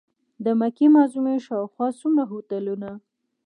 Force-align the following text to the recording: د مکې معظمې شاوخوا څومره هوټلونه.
د 0.45 0.45
مکې 0.59 0.87
معظمې 0.95 1.35
شاوخوا 1.45 1.87
څومره 1.99 2.23
هوټلونه. 2.31 2.89